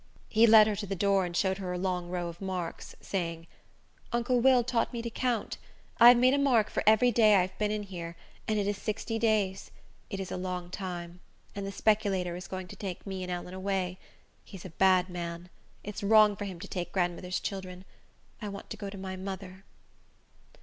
[0.29, 3.45] He led her to the door and showed her a long row of marks, saying,
[4.11, 5.59] "Uncle Will taught me to count.
[5.99, 8.15] I have made a mark for every day I have been here,
[8.47, 9.69] and it is sixty days.
[10.09, 11.19] It is a long time;
[11.55, 13.99] and the speculator is going to take me and Ellen away.
[14.43, 15.49] He's a bad man.
[15.83, 17.85] It's wrong for him to take grandmother's children.
[18.41, 19.65] I want to go to my mother."